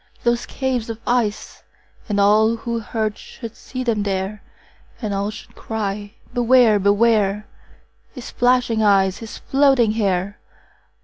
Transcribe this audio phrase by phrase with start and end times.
[0.23, 1.61] those caves of ice!
[2.09, 4.41] And all who heard should see them there,
[4.99, 6.79] And all should cry, Beware!
[6.79, 7.45] Beware!
[8.11, 10.39] His flashing eyes, his floating hair!